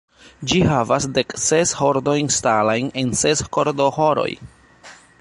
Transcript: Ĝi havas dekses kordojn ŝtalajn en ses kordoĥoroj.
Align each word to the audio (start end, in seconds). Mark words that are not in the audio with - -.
Ĝi 0.51 0.61
havas 0.69 1.05
dekses 1.17 1.75
kordojn 1.81 2.31
ŝtalajn 2.39 2.91
en 3.05 3.15
ses 3.23 3.47
kordoĥoroj. 3.59 4.31